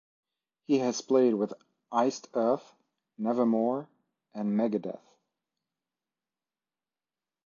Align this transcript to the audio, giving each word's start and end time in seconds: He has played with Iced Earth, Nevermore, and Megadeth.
He 0.65 0.79
has 0.79 0.99
played 1.01 1.35
with 1.35 1.53
Iced 1.91 2.27
Earth, 2.33 2.73
Nevermore, 3.19 3.87
and 4.33 4.57
Megadeth. 4.57 5.05